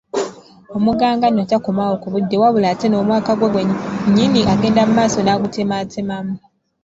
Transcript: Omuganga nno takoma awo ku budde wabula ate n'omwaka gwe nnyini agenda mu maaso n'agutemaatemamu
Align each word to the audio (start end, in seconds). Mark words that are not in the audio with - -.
Omuganga 0.75 1.25
nno 1.29 1.43
takoma 1.51 1.81
awo 1.85 1.95
ku 2.03 2.07
budde 2.13 2.35
wabula 2.41 2.67
ate 2.73 2.87
n'omwaka 2.89 3.31
gwe 3.39 3.63
nnyini 4.07 4.41
agenda 4.53 4.81
mu 4.87 4.93
maaso 4.97 5.19
n'agutemaatemamu 5.21 6.35